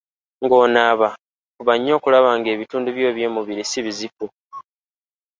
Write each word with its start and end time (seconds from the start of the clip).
Ng'onaaba, 0.43 1.07
fuba 1.55 1.73
era 1.77 1.91
okulaba 1.97 2.29
nti 2.39 2.47
ebitundu 2.55 2.89
byo 2.95 3.05
ebyomubiri 3.11 3.63
si 3.65 3.79
bizifu. 3.85 4.25